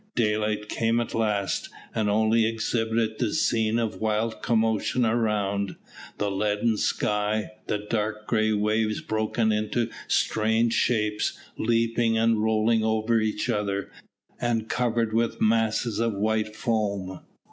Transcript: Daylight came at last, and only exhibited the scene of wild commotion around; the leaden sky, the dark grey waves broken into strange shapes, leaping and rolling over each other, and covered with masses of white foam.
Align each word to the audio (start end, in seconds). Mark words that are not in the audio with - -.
Daylight 0.15 0.67
came 0.67 0.99
at 0.99 1.13
last, 1.13 1.69
and 1.93 2.09
only 2.09 2.47
exhibited 2.47 3.19
the 3.19 3.35
scene 3.35 3.77
of 3.77 4.01
wild 4.01 4.41
commotion 4.41 5.05
around; 5.05 5.75
the 6.17 6.31
leaden 6.31 6.75
sky, 6.77 7.51
the 7.67 7.77
dark 7.87 8.25
grey 8.25 8.51
waves 8.51 8.99
broken 8.99 9.51
into 9.51 9.91
strange 10.07 10.73
shapes, 10.73 11.37
leaping 11.55 12.17
and 12.17 12.41
rolling 12.41 12.83
over 12.83 13.19
each 13.19 13.47
other, 13.47 13.91
and 14.39 14.67
covered 14.69 15.13
with 15.13 15.39
masses 15.39 15.99
of 15.99 16.13
white 16.15 16.55
foam. 16.55 17.19